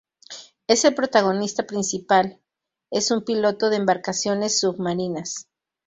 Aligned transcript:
Es 0.65 0.83
el 0.83 0.95
protagonista 0.95 1.67
principal, 1.67 2.39
es 2.89 3.11
un 3.11 3.23
piloto 3.23 3.69
de 3.69 3.75
embarcaciones 3.75 4.59
submarinas. 4.59 5.47